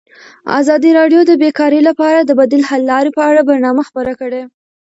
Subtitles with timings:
[0.59, 4.41] ازادي راډیو د بیکاري لپاره د بدیل حل لارې په اړه برنامه خپاره کړې.